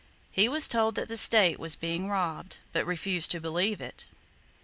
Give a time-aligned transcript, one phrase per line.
[0.31, 4.07] He was told that the state was being robbed, but refused to believe it.